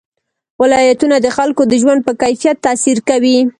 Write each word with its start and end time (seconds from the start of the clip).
ولایتونه 0.61 1.15
د 1.21 1.27
خلکو 1.37 1.61
د 1.67 1.73
ژوند 1.81 1.99
په 2.07 2.13
کیفیت 2.21 2.57
تاثیر 2.65 2.97
کوي. 3.09 3.37